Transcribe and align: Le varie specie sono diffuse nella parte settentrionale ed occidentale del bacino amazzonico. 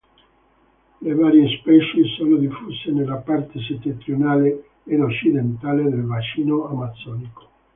Le 1.01 1.13
varie 1.13 1.47
specie 1.59 2.03
sono 2.17 2.37
diffuse 2.37 2.89
nella 2.89 3.17
parte 3.17 3.59
settentrionale 3.61 4.69
ed 4.83 4.99
occidentale 4.99 5.83
del 5.83 6.01
bacino 6.01 6.65
amazzonico. 6.67 7.49